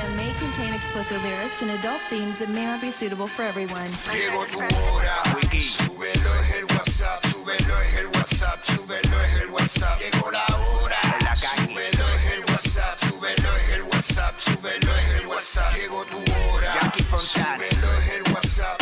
This 0.00 0.08
program 0.08 0.16
may 0.16 0.32
contain 0.38 0.72
explicit 0.74 1.22
lyrics 1.22 1.62
and 1.62 1.70
adult 1.72 2.00
themes 2.08 2.38
that 2.38 2.48
may 2.48 2.64
not 2.64 2.80
be 2.80 2.90
suitable 2.90 3.26
for 3.26 3.42
everyone. 3.42 3.86
Llegó 4.12 4.46
tu 4.46 4.58
hora, 4.58 5.22
súbelo 5.60 6.34
es 6.40 6.56
el 6.56 6.64
WhatsApp, 6.64 7.24
súbelo 7.26 7.80
es 7.80 7.96
el 7.96 8.06
WhatsApp, 8.06 8.64
súbelo 8.64 9.20
es 9.22 9.42
el 9.42 9.50
WhatsApp. 9.50 10.00
Llegó 10.00 10.30
la 10.30 10.46
hora, 10.56 11.00
súbelo 11.36 12.08
es 12.16 12.32
el 12.32 12.40
WhatsApp, 12.48 12.98
súbelo 12.98 13.56
es 13.56 13.72
el 13.74 13.82
WhatsApp, 13.82 14.38
súbelo 14.38 14.96
es 14.96 15.20
el 15.20 15.26
WhatsApp. 15.26 15.74
Llegó 15.74 16.04
tu 16.04 16.18
hora, 16.18 16.92
súbelo 17.18 17.92
es 17.98 18.08
el 18.10 18.32
WhatsApp, 18.32 18.79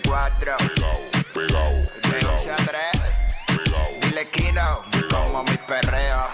nueva 0.00 0.30
94. 0.40 0.56
De 2.10 2.26
11 2.26 2.52
a 2.52 2.56
3. 2.56 2.70
Dile 4.00 4.30
Kino. 4.30 4.82
Como 5.10 5.42
mi 5.44 5.56
perreo. 5.58 6.28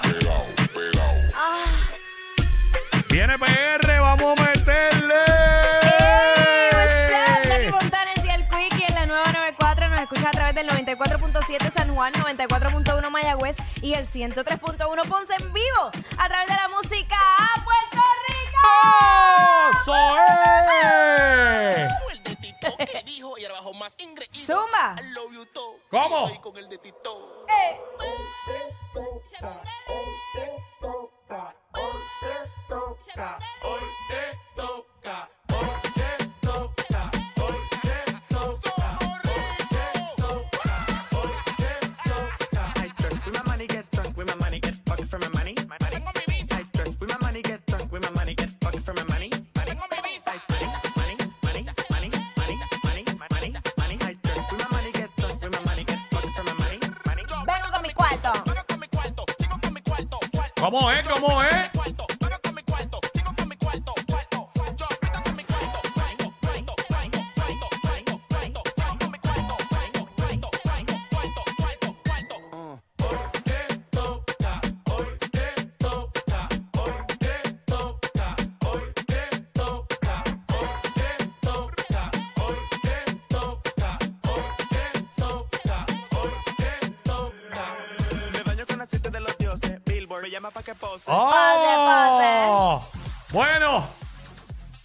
Viene 3.11 3.39
PR, 3.39 4.01
vamos 4.01 4.39
a 4.39 4.43
meterle. 4.43 5.15
¡Hey! 5.27 6.71
What's 6.73 7.75
up? 7.75 7.81
Fontanes 7.81 8.25
y 8.25 8.31
el 8.31 8.47
Quickie 8.49 8.85
en 8.87 8.95
la 8.95 9.07
nueva 9.07 9.33
94 9.33 9.89
nos 9.89 10.01
escucha 10.01 10.29
a 10.29 10.33
través 10.33 10.55
del 10.55 10.69
94.7 10.69 11.71
San 11.73 11.95
Juan, 11.95 12.13
94.1 12.13 13.11
Mayagüez 13.11 13.57
y 13.83 13.95
el 13.95 14.07
103.1 14.07 15.09
Ponce 15.09 15.35
en 15.41 15.53
vivo 15.53 15.91
a 16.19 16.29
través 16.29 16.49
de 16.49 16.55
la 16.55 16.69
música 16.69 17.17
a 17.17 17.65
Puerto 17.65 18.03
Rico. 18.29 18.59
¡Eso 19.83 19.97
es! 20.19 22.08
Y 23.39 23.45
ahora 23.45 23.55
bajo 23.61 23.75
más 23.75 23.95
ingreído. 23.99 24.47
Zumba. 24.47 24.97
I 25.01 25.11
love 25.13 25.33
you 25.33 25.47
todo. 25.47 25.77
¿Cómo? 25.91 26.27
Estoy 26.27 26.41
con 26.41 26.57
el 26.59 26.69
de 26.69 26.79
Tito. 26.79 27.47
Eh. 27.49 27.81
¿Cómo 60.71 60.91
es? 60.91 61.09
¿Cómo 61.09 61.43
es? 61.43 61.78
Me 90.29 90.33
llama 90.33 90.51
pa' 90.51 90.63
que 90.63 90.75
pose. 90.75 91.05
¡Oh! 91.07 92.87
Bueno, 93.31 93.89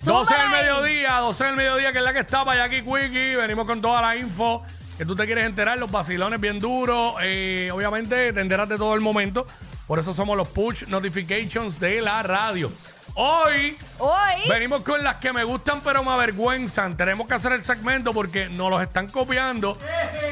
12 0.01 0.33
del 0.33 0.49
mediodía, 0.49 1.17
12 1.17 1.43
del 1.43 1.55
mediodía, 1.57 1.91
que 1.91 1.97
es 1.97 2.03
la 2.03 2.13
que 2.13 2.19
está 2.19 2.45
para 2.45 2.63
aquí 2.63 2.81
Quickie. 2.81 3.35
Venimos 3.35 3.67
con 3.67 3.81
toda 3.81 4.01
la 4.01 4.15
info 4.15 4.63
que 4.97 5.05
tú 5.05 5.15
te 5.15 5.25
quieres 5.25 5.45
enterar, 5.45 5.77
los 5.77 5.91
vacilones 5.91 6.39
bien 6.39 6.59
duros. 6.59 7.15
eh, 7.21 7.69
obviamente 7.73 8.31
te 8.31 8.39
enteras 8.39 8.69
de 8.69 8.77
todo 8.77 8.93
el 8.95 9.01
momento. 9.01 9.45
Por 9.87 9.99
eso 9.99 10.13
somos 10.13 10.37
los 10.37 10.47
push 10.47 10.83
notifications 10.87 11.79
de 11.79 12.01
la 12.01 12.23
radio. 12.23 12.71
Hoy 13.15 13.77
Hoy. 13.99 14.49
venimos 14.49 14.81
con 14.81 15.03
las 15.03 15.17
que 15.17 15.31
me 15.33 15.43
gustan 15.43 15.81
pero 15.83 16.03
me 16.03 16.11
avergüenzan. 16.11 16.97
Tenemos 16.97 17.27
que 17.27 17.33
hacer 17.35 17.51
el 17.51 17.63
segmento 17.63 18.11
porque 18.11 18.47
nos 18.49 18.69
los 18.71 18.81
están 18.81 19.07
copiando. 19.09 19.77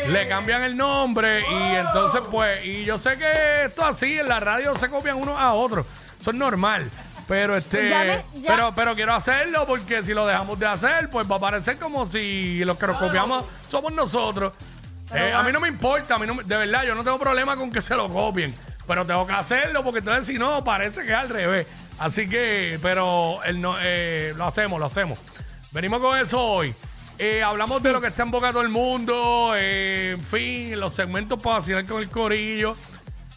Le 0.08 0.28
cambian 0.28 0.64
el 0.64 0.76
nombre 0.76 1.42
y 1.42 1.76
entonces 1.76 2.22
pues, 2.32 2.66
y 2.66 2.86
yo 2.86 2.98
sé 2.98 3.18
que 3.18 3.66
esto 3.66 3.86
así, 3.86 4.18
en 4.18 4.28
la 4.30 4.40
radio 4.40 4.76
se 4.78 4.90
copian 4.90 5.18
unos 5.18 5.40
a 5.40 5.54
otros. 5.54 5.86
Eso 6.20 6.32
es 6.32 6.38
normal. 6.38 6.90
Pero 7.28 7.56
este, 7.56 7.88
Ya 7.88 8.00
me- 8.00 8.42
ya- 8.42 8.56
pero, 8.56 8.74
pero 8.76 8.96
quiero 8.96 9.14
hacerlo 9.14 9.66
porque 9.68 10.04
si 10.04 10.14
lo 10.14 10.26
dejamos 10.26 10.58
de 10.58 10.66
hacer, 10.66 11.10
pues 11.10 11.30
va 11.32 11.36
a 11.36 11.40
parecer 11.40 11.78
como 11.78 12.10
si 12.10 12.64
los 12.66 12.78
que 12.78 12.88
nos 12.88 12.98
copiamos 13.00 13.46
somos 13.70 13.92
nosotros. 13.94 14.54
Eh, 15.14 15.32
a 15.34 15.44
mí 15.44 15.52
no 15.52 15.60
me 15.60 15.68
importa, 15.68 16.16
a 16.16 16.20
mí 16.20 16.26
no 16.26 16.36
me- 16.36 16.44
de 16.44 16.58
verdad, 16.58 16.84
yo 16.84 16.96
no 16.96 17.04
tengo 17.04 17.20
problema 17.20 17.56
con 17.58 17.72
que 17.72 17.82
se 17.82 17.96
lo 17.96 18.08
copien, 18.12 18.56
pero 18.88 19.06
tengo 19.06 19.26
que 19.28 19.34
hacerlo 19.34 19.84
porque 19.84 20.00
entonces 20.00 20.26
si 20.26 20.38
no, 20.38 20.64
parece 20.64 21.04
que 21.04 21.12
es 21.12 21.18
al 21.18 21.30
revés. 21.30 21.68
Así 22.00 22.28
que, 22.28 22.80
pero 22.82 23.44
el 23.44 23.62
no, 23.62 23.76
eh, 23.80 24.34
lo 24.36 24.46
hacemos, 24.46 24.80
lo 24.80 24.88
hacemos. 24.88 25.20
Venimos 25.72 26.02
con 26.02 26.18
eso 26.18 26.40
hoy. 26.40 26.74
Eh, 27.20 27.44
hablamos 27.44 27.84
de 27.84 27.92
lo 27.92 28.02
que 28.02 28.08
está 28.08 28.24
en 28.24 28.32
boca 28.32 28.48
de 28.48 28.54
todo 28.54 28.64
el 28.64 28.70
mundo, 28.70 29.54
eh, 29.56 30.16
en 30.18 30.22
fin, 30.22 30.80
los 30.80 30.96
segmentos 30.96 31.42
para 31.42 31.60
vacilar 31.60 31.86
con 31.86 32.02
el 32.02 32.10
corillo. 32.10 32.76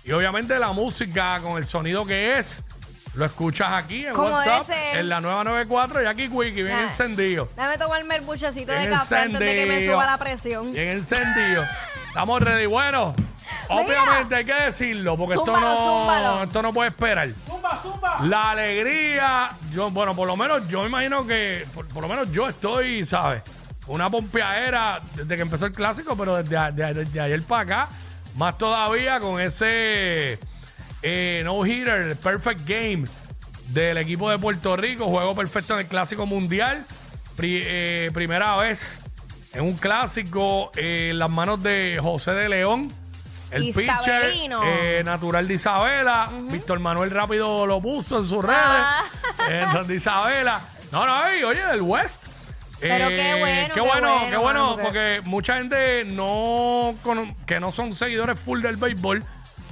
Y 0.05 0.13
obviamente 0.13 0.59
la 0.59 0.73
música 0.73 1.39
con 1.43 1.59
el 1.59 1.67
sonido 1.67 2.07
que 2.07 2.39
es. 2.39 2.65
Lo 3.15 3.25
escuchas 3.25 3.69
aquí 3.73 4.07
en 4.07 4.13
Como 4.13 4.31
WhatsApp, 4.31 4.71
en 4.95 5.09
la 5.09 5.21
nueva 5.21 5.45
94 5.45 6.03
y 6.03 6.07
aquí 6.07 6.27
Wiki, 6.27 6.63
bien 6.63 6.79
encendido. 6.79 7.49
Dame 7.55 7.79
tomarme 7.79 8.17
el 8.17 8.23
buchecito 8.23 8.73
de 8.73 8.79
Bien 8.79 8.91
café 8.91 9.19
antes 9.19 9.39
de 9.39 9.55
que 9.55 9.67
me 9.67 9.87
suba 9.87 10.05
la 10.05 10.19
presión. 10.19 10.73
Bien 10.73 10.89
encendido. 10.89 11.63
Estamos 12.09 12.43
ready. 12.43 12.67
Bueno, 12.67 13.15
obviamente 13.69 14.35
hay 14.37 14.45
que 14.45 14.55
decirlo 14.55 15.17
porque 15.17 15.35
esto 15.35 15.61
no, 15.61 15.77
zúmbalo. 15.79 16.43
esto 16.45 16.63
no 16.63 16.73
puede 16.73 16.89
esperar. 16.91 17.29
La 18.29 18.51
alegría, 18.51 19.51
yo, 19.73 19.91
bueno, 19.91 20.15
por 20.15 20.27
lo 20.27 20.37
menos 20.37 20.67
yo 20.69 20.81
me 20.83 20.89
imagino 20.89 21.27
que, 21.27 21.67
por, 21.75 21.87
por 21.89 22.03
lo 22.03 22.09
menos 22.09 22.31
yo 22.33 22.49
estoy, 22.49 23.05
¿sabes? 23.07 23.43
Una 23.87 24.09
pompeadera 24.11 25.01
desde 25.15 25.37
que 25.37 25.43
empezó 25.43 25.67
el 25.67 25.73
clásico, 25.73 26.17
pero 26.17 26.37
desde, 26.43 26.57
a- 26.57 26.71
de- 26.73 26.95
desde 26.95 27.21
ayer 27.21 27.43
para 27.43 27.63
acá, 27.63 27.89
más 28.37 28.57
todavía 28.59 29.21
con 29.21 29.41
ese 29.41 30.39
eh, 31.03 31.43
no-hitter, 31.45 32.01
el 32.03 32.17
perfect 32.17 32.61
game 32.67 33.05
del 33.69 33.99
equipo 33.99 34.31
de 34.31 34.39
Puerto 34.39 34.77
Rico, 34.77 35.07
juego 35.07 35.35
perfecto 35.35 35.75
en 35.75 35.81
el 35.81 35.87
clásico 35.87 36.27
mundial, 36.27 36.85
Pri- 37.37 37.63
eh, 37.65 38.11
primera 38.15 38.57
vez 38.57 39.01
en 39.53 39.63
un 39.65 39.75
clásico 39.75 40.71
eh, 40.77 41.09
en 41.11 41.19
las 41.19 41.31
manos 41.31 41.63
de 41.63 41.99
José 42.01 42.31
de 42.33 42.49
León. 42.49 42.93
El 43.55 43.65
pitcher 43.73 43.83
Isabelino. 44.03 44.61
eh, 44.65 45.03
natural 45.05 45.47
de 45.49 45.55
Isabela. 45.55 46.29
Víctor 46.51 46.79
Manuel 46.81 47.11
rápido 47.11 47.67
lo 47.67 47.81
puso 47.81 48.19
en 48.19 48.25
sus 48.27 48.45
redes. 48.45 48.59
Ah. 48.61 49.03
Eh, 49.51 49.65
donde 49.75 49.95
Isabela. 49.97 50.61
No, 50.91 51.05
no, 51.07 51.27
ey, 51.27 51.43
oye, 51.45 51.63
del 51.67 51.83
West. 51.83 52.23
Pero 52.81 53.09
qué 53.09 53.37
bueno, 53.41 53.69
qué 53.69 53.75
qué 53.75 53.81
bueno, 53.81 54.09
bueno, 54.15 54.31
qué 54.31 54.37
bueno, 54.37 54.71
mano, 54.77 54.83
porque 54.83 55.21
mucha 55.25 55.57
gente 55.59 56.05
no 56.05 56.95
cono- 57.03 57.35
que 57.47 57.61
no 57.61 57.71
son 57.73 57.95
seguidores 57.95 58.39
full 58.41 58.61
del 58.63 58.77
béisbol, 58.77 59.23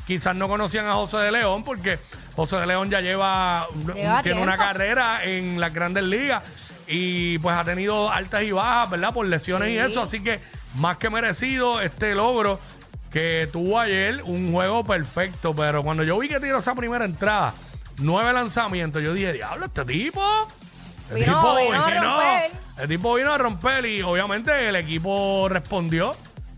quizás 0.06 0.35
no 0.37 0.46
conocían 0.49 0.87
a 0.87 0.94
José 0.94 1.19
de 1.19 1.32
León, 1.32 1.64
porque 1.64 1.99
José 2.37 2.56
de 2.58 2.67
León 2.67 2.90
ya 2.90 3.00
lleva, 3.00 3.67
Lleva 3.94 4.23
tiene 4.23 4.40
una 4.43 4.52
tiempo. 4.56 4.73
carrera 4.73 5.25
en 5.25 5.58
las 5.61 5.73
grandes 5.75 6.05
ligas 6.05 6.43
y 6.87 7.38
pues 7.38 7.56
ha 7.56 7.64
tenido 7.64 8.11
altas 8.11 8.43
y 8.43 8.52
bajas, 8.52 8.90
¿verdad? 8.90 9.12
Por 9.14 9.26
lesiones 9.26 9.69
y 9.69 9.73
Sí. 9.73 9.78
eso, 9.78 10.02
así 10.02 10.23
que 10.23 10.40
más 10.76 10.96
que 10.99 11.08
merecido 11.11 11.81
este 11.81 12.14
logro 12.14 12.61
que 13.12 13.49
tuvo 13.53 13.79
ayer, 13.79 14.23
un 14.25 14.53
juego 14.53 14.85
perfecto, 14.85 15.55
pero 15.55 15.82
cuando 15.82 16.03
yo 16.03 16.19
vi 16.19 16.29
que 16.29 16.41
tiró 16.41 16.59
esa 16.59 16.75
primera 16.75 17.05
entrada, 17.05 17.53
nueve 17.99 18.32
lanzamientos, 18.32 19.03
yo 19.03 19.12
dije, 19.14 19.32
diablo, 19.35 19.67
este 19.67 19.85
tipo 19.85 20.23
El 21.11 21.17
Vino- 21.17 21.26
tipo 21.26 21.56
vino 21.56 21.82
a 21.85 21.91
romper. 21.91 22.50
El 22.79 22.88
tipo 22.88 23.14
vino 23.14 23.32
a 23.32 23.38
romper 23.38 23.85
y 23.87 24.03
obviamente 24.03 24.69
el 24.69 24.76
equipo 24.76 25.47
respondió 25.50 26.17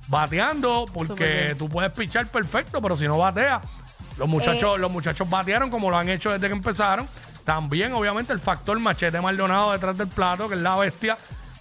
bateando 0.09 0.87
porque 0.93 1.55
tú 1.59 1.69
puedes 1.69 1.91
pichar 1.93 2.27
perfecto, 2.29 2.81
pero 2.81 2.97
si 2.97 3.07
no 3.09 3.19
batea, 3.19 3.61
los 4.17 4.29
Eh. 4.29 4.31
muchachos, 4.31 4.79
los 4.79 4.91
muchachos 4.91 5.29
batearon 5.29 5.71
como 5.71 5.91
lo 5.91 5.97
han 5.99 6.09
hecho 6.09 6.31
desde 6.31 6.47
que 6.47 6.53
empezaron. 6.53 7.09
También, 7.45 7.93
obviamente, 7.93 8.33
el 8.33 8.39
factor 8.39 8.79
Machete 8.79 9.21
Maldonado 9.21 9.73
detrás 9.73 9.99
del 9.99 10.09
plato, 10.09 10.49
que 10.49 10.55
es 10.55 10.61
la 10.63 10.77
bestia. 10.77 11.19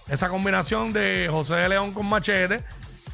Esa 0.08 0.28
combinación 0.28 0.92
de 0.92 1.26
José 1.30 1.54
de 1.56 1.68
León 1.70 1.92
con 1.92 2.06
Machete. 2.06 2.62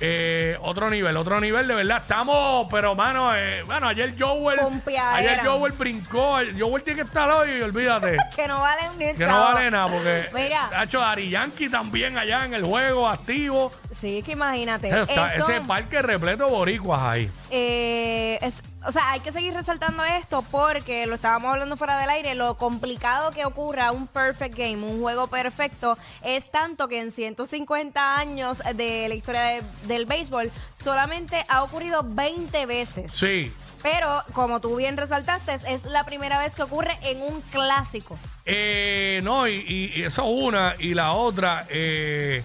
Eh, 0.03 0.57
otro 0.63 0.89
nivel, 0.89 1.15
otro 1.17 1.41
nivel, 1.41 1.67
de 1.69 1.75
verdad. 1.75 1.99
Estamos, 1.99 2.67
pero 2.71 2.95
mano, 2.95 3.37
eh, 3.37 3.63
bueno, 3.67 3.89
ayer 3.89 4.15
Joel. 4.19 4.59
Pompeadera. 4.59 5.17
Ayer 5.17 5.47
Joel 5.47 5.73
brincó. 5.73 6.39
Joel 6.59 6.83
tiene 6.83 7.03
que 7.03 7.07
estar 7.07 7.31
hoy, 7.31 7.61
olvídate. 7.61 8.17
Que 8.35 8.49
no 8.49 8.61
vale 8.61 8.83
ni 8.97 9.13
Que 9.15 9.27
no 9.27 9.39
vale 9.41 9.71
nada, 9.71 9.89
porque 9.89 10.25
Mira. 10.33 10.71
ha 10.75 10.85
hecho 10.85 11.03
Ari 11.03 11.29
Yankee 11.29 11.69
también 11.69 12.17
allá 12.17 12.47
en 12.47 12.55
el 12.55 12.65
juego, 12.65 13.07
activo. 13.09 13.73
Sí, 13.95 14.23
que 14.23 14.33
imagínate. 14.33 14.89
Está- 14.89 15.35
Esto, 15.35 15.51
ese 15.51 15.61
parque 15.63 16.01
repleto 16.01 16.47
de 16.47 16.51
boricuas 16.51 17.01
ahí. 17.01 17.31
eh, 17.51 18.39
es- 18.41 18.63
o 18.87 18.93
sea, 18.93 19.13
hay 19.13 19.21
que 19.21 19.33
seguir 19.33 19.53
resaltando 19.55 20.05
esto 20.05 20.43
porque 20.51 21.07
lo 21.07 21.15
estábamos 21.17 21.51
hablando 21.53 21.77
fuera 21.77 21.99
del 21.99 22.11
aire. 22.11 22.35
Lo 22.35 22.57
complicado 22.57 23.31
que 23.33 23.45
ocurra 23.45 23.93
un 23.93 24.07
perfect 24.07 24.57
game, 24.57 24.77
un 24.79 25.01
juego 25.01 25.27
perfecto, 25.27 25.99
es 26.23 26.51
tanto 26.51 26.89
que 26.89 27.01
en 27.01 27.11
150 27.13 28.17
años 28.19 28.63
de 28.75 29.07
la 29.09 29.15
historia 29.15 29.43
de- 29.43 29.63
del 29.87 30.07
béisbol 30.07 30.51
solamente 30.77 31.45
ha 31.49 31.63
ocurrido 31.63 32.03
20 32.05 32.67
veces. 32.67 33.13
Sí. 33.13 33.53
Pero, 33.83 34.23
como 34.35 34.61
tú 34.61 34.77
bien 34.77 34.97
resaltaste, 34.99 35.55
es 35.55 35.87
la 35.87 36.05
primera 36.05 36.39
vez 36.39 36.55
que 36.55 36.63
ocurre 36.63 36.99
en 37.03 37.23
un 37.23 37.41
clásico. 37.51 38.19
Eh, 38.45 39.21
no, 39.25 39.49
y, 39.49 39.55
y- 39.67 40.01
y 40.01 40.03
eso 40.03 40.23
es 40.23 40.43
una. 40.45 40.75
Y 40.79 40.93
la 40.93 41.13
otra, 41.13 41.67
eh, 41.71 42.43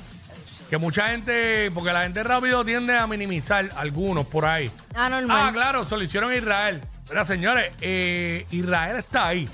que 0.70 0.78
mucha 0.78 1.10
gente, 1.10 1.70
porque 1.72 1.92
la 1.92 2.04
gente 2.04 2.24
rápido 2.24 2.64
tiende 2.64 2.98
a 2.98 3.06
minimizar 3.06 3.70
algunos 3.76 4.26
por 4.28 4.46
ahí. 4.46 4.72
Ah, 4.96 5.10
normal. 5.10 5.50
Ah, 5.50 5.52
claro, 5.54 5.86
se 5.86 5.96
lo 5.98 6.04
hicieron 6.04 6.32
a 6.32 6.36
Israel. 6.36 6.82
Mira, 7.10 7.26
señores, 7.26 7.72
eh, 7.82 8.46
Israel 8.52 8.98
está 8.98 9.28
ahí. 9.28 9.48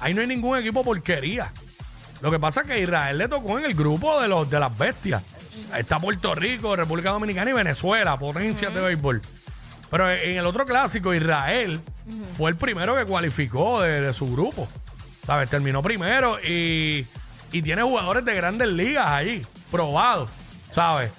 Ahí 0.00 0.14
no 0.14 0.20
hay 0.20 0.26
ningún 0.26 0.58
equipo 0.58 0.82
porquería. 0.82 1.52
Lo 2.20 2.30
que 2.30 2.38
pasa 2.38 2.62
es 2.62 2.66
que 2.66 2.80
Israel 2.80 3.18
le 3.18 3.28
tocó 3.28 3.58
en 3.58 3.66
el 3.66 3.74
grupo 3.74 4.20
de 4.20 4.28
los 4.28 4.48
de 4.48 4.58
las 4.58 4.76
bestias. 4.76 5.22
Ahí 5.72 5.82
está 5.82 5.98
Puerto 6.00 6.34
Rico, 6.34 6.74
República 6.74 7.10
Dominicana 7.10 7.50
y 7.50 7.54
Venezuela, 7.54 8.16
potencias 8.18 8.74
de 8.74 8.80
béisbol. 8.80 9.20
Pero 9.90 10.10
en 10.10 10.38
el 10.38 10.46
otro 10.46 10.64
clásico, 10.64 11.14
Israel 11.14 11.80
fue 12.36 12.50
el 12.50 12.56
primero 12.56 12.96
que 12.96 13.04
cualificó 13.04 13.82
de, 13.82 14.00
de 14.00 14.12
su 14.12 14.32
grupo. 14.32 14.68
¿Sabes? 15.26 15.48
Terminó 15.48 15.82
primero 15.82 16.38
y, 16.40 17.06
y 17.52 17.62
tiene 17.62 17.82
jugadores 17.82 18.24
de 18.24 18.34
grandes 18.34 18.68
ligas 18.68 19.06
ahí, 19.06 19.46
probados, 19.70 20.30
¿sabes? 20.70 21.10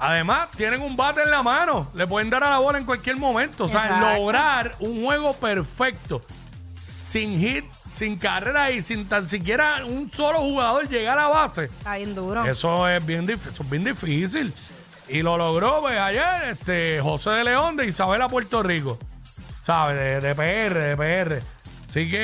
Además, 0.00 0.48
tienen 0.56 0.80
un 0.82 0.96
bate 0.96 1.22
en 1.22 1.30
la 1.30 1.42
mano. 1.42 1.88
Le 1.94 2.06
pueden 2.06 2.30
dar 2.30 2.44
a 2.44 2.50
la 2.50 2.58
bola 2.58 2.78
en 2.78 2.84
cualquier 2.84 3.16
momento. 3.16 3.64
O 3.64 3.68
sea, 3.68 3.82
Exacto. 3.84 4.14
lograr 4.16 4.76
un 4.78 5.04
juego 5.04 5.32
perfecto, 5.34 6.22
sin 6.84 7.38
hit, 7.40 7.64
sin 7.90 8.16
carrera 8.16 8.70
y 8.70 8.82
sin 8.82 9.08
tan 9.08 9.28
siquiera 9.28 9.84
un 9.84 10.10
solo 10.12 10.38
jugador 10.40 10.88
llegar 10.88 11.18
a 11.18 11.28
base. 11.28 11.64
Está 11.64 11.96
bien 11.96 12.14
duro. 12.14 12.44
Eso 12.44 12.86
es 12.88 13.04
bien, 13.04 13.26
dif- 13.26 13.46
eso 13.46 13.62
es 13.62 13.70
bien 13.70 13.84
difícil. 13.84 14.52
Y 15.08 15.22
lo 15.22 15.36
logró 15.38 15.80
pues, 15.80 15.98
ayer 15.98 16.50
este, 16.50 17.00
José 17.00 17.30
de 17.30 17.44
León 17.44 17.76
de 17.76 17.86
Isabela, 17.86 18.28
Puerto 18.28 18.62
Rico. 18.62 18.98
¿Sabes? 19.62 19.96
De, 19.96 20.20
de 20.20 20.34
PR, 20.34 20.78
de 20.78 20.96
PR. 20.96 21.42
Así 21.88 22.10
que, 22.10 22.18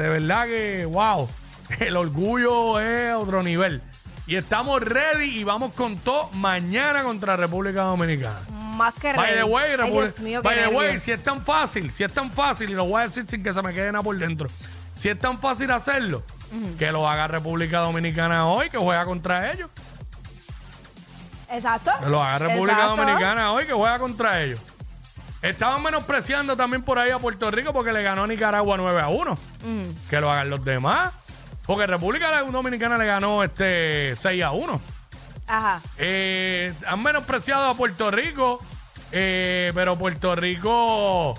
de 0.00 0.08
verdad 0.08 0.46
que, 0.46 0.84
wow, 0.86 1.28
el 1.80 1.96
orgullo 1.96 2.80
es 2.80 3.14
otro 3.14 3.42
nivel. 3.42 3.82
Y 4.28 4.36
estamos 4.36 4.80
ready 4.82 5.38
y 5.40 5.44
vamos 5.44 5.72
con 5.72 5.96
todo 5.96 6.28
mañana 6.34 7.02
contra 7.02 7.34
República 7.36 7.82
Dominicana. 7.82 8.38
Más 8.50 8.94
que 8.94 9.12
By 9.14 9.30
the 9.30 9.36
ready. 9.36 9.48
way, 9.50 9.70
Ay, 9.70 9.76
República- 9.76 10.04
Dios 10.04 10.20
mío, 10.20 10.42
by 10.42 10.54
the 10.62 10.68
way, 10.68 11.00
si 11.00 11.10
es 11.12 11.24
tan 11.24 11.40
fácil, 11.40 11.90
si 11.90 12.04
es 12.04 12.12
tan 12.12 12.30
fácil, 12.30 12.70
y 12.70 12.74
lo 12.74 12.84
voy 12.84 13.02
a 13.02 13.08
decir 13.08 13.24
sin 13.26 13.42
que 13.42 13.52
se 13.54 13.62
me 13.62 13.72
quede 13.74 13.90
nada 13.90 14.02
por 14.02 14.16
dentro, 14.16 14.48
si 14.94 15.08
es 15.08 15.18
tan 15.18 15.38
fácil 15.38 15.70
hacerlo, 15.70 16.22
que 16.78 16.92
lo 16.92 17.08
haga 17.08 17.26
República 17.26 17.78
Dominicana 17.80 18.46
hoy, 18.46 18.68
que 18.70 18.78
juega 18.78 19.04
contra 19.06 19.50
ellos. 19.50 19.70
Exacto. 21.50 21.90
Que 22.04 22.10
lo 22.10 22.22
haga 22.22 22.38
República 22.38 22.72
Exacto. 22.82 22.96
Dominicana 23.02 23.52
hoy, 23.52 23.64
que 23.66 23.72
juega 23.72 23.98
contra 23.98 24.42
ellos. 24.42 24.60
Estaban 25.40 25.82
menospreciando 25.82 26.56
también 26.56 26.82
por 26.82 26.98
ahí 26.98 27.10
a 27.10 27.18
Puerto 27.18 27.50
Rico 27.50 27.72
porque 27.72 27.92
le 27.92 28.02
ganó 28.02 28.24
a 28.24 28.26
Nicaragua 28.26 28.76
9 28.76 29.00
a 29.00 29.08
1. 29.08 29.34
Que 30.10 30.20
lo 30.20 30.30
hagan 30.30 30.50
los 30.50 30.62
demás. 30.64 31.14
Porque 31.68 31.86
República 31.86 32.42
Dominicana 32.44 32.96
le 32.96 33.04
ganó 33.04 33.44
este 33.44 34.16
6 34.16 34.42
a 34.42 34.52
1. 34.52 34.80
Ajá. 35.46 35.82
Eh, 35.98 36.72
han 36.86 37.02
menospreciado 37.02 37.66
a 37.66 37.74
Puerto 37.74 38.10
Rico, 38.10 38.64
eh, 39.12 39.70
pero 39.74 39.98
Puerto 39.98 40.34
Rico, 40.34 41.38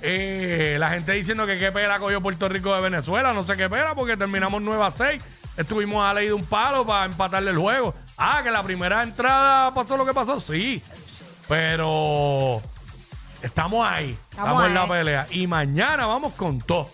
eh, 0.00 0.78
la 0.80 0.88
gente 0.88 1.12
diciendo 1.12 1.46
que 1.46 1.58
qué 1.58 1.72
pena 1.72 1.98
cogió 1.98 2.22
Puerto 2.22 2.48
Rico 2.48 2.74
de 2.74 2.80
Venezuela, 2.80 3.34
no 3.34 3.42
sé 3.42 3.54
qué 3.58 3.68
pena, 3.68 3.94
porque 3.94 4.16
terminamos 4.16 4.62
9 4.62 4.82
a 4.82 4.92
6. 4.92 5.22
Estuvimos 5.58 6.02
a 6.02 6.14
ley 6.14 6.28
de 6.28 6.32
un 6.32 6.46
palo 6.46 6.86
para 6.86 7.04
empatarle 7.04 7.50
el 7.50 7.58
juego. 7.58 7.94
Ah, 8.16 8.40
que 8.42 8.50
la 8.50 8.62
primera 8.62 9.02
entrada 9.02 9.74
pasó 9.74 9.98
lo 9.98 10.06
que 10.06 10.14
pasó, 10.14 10.40
sí. 10.40 10.82
Pero 11.48 12.62
estamos 13.42 13.86
ahí, 13.86 14.16
estamos, 14.30 14.48
Estamos 14.48 14.66
en 14.68 14.74
la 14.74 14.88
pelea. 14.88 15.26
Y 15.32 15.46
mañana 15.46 16.06
vamos 16.06 16.32
con 16.32 16.62
todo. 16.62 16.88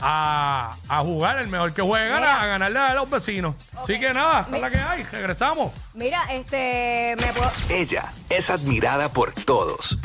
A, 0.00 0.76
a 0.88 1.00
jugar 1.00 1.38
el 1.38 1.48
mejor 1.48 1.72
que 1.72 1.82
gana, 1.82 2.16
Mira. 2.16 2.40
a 2.42 2.46
ganarle 2.46 2.78
a 2.78 2.94
los 2.94 3.08
vecinos. 3.08 3.54
Así 3.76 3.98
que 3.98 4.12
nada, 4.12 4.42
esa 4.46 4.56
es 4.56 4.62
la 4.62 4.70
que 4.70 4.78
hay. 4.78 5.02
Regresamos. 5.04 5.72
Mira, 5.94 6.24
este, 6.32 7.16
me 7.18 7.32
puedo... 7.32 7.50
Ella 7.70 8.12
es 8.28 8.50
admirada 8.50 9.08
por 9.10 9.32
todos. 9.32 9.98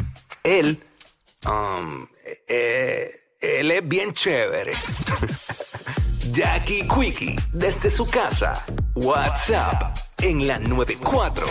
Él, 0.43 0.83
um, 1.47 2.07
eh, 2.47 3.09
él 3.41 3.71
es 3.71 3.87
bien 3.87 4.13
chévere. 4.13 4.73
Jackie 6.31 6.87
Quickie, 6.87 7.35
desde 7.51 7.89
su 7.89 8.07
casa. 8.07 8.63
WhatsApp 8.95 9.97
en 10.19 10.47
la 10.47 10.59
94. 10.59 11.47